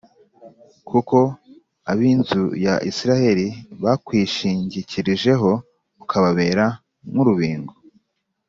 [0.89, 1.19] Kuko
[1.91, 3.47] ab inzu ya isirayeli
[3.83, 5.49] bakwishingikirijeho
[6.03, 6.65] ukababera
[7.11, 7.73] nk urubingo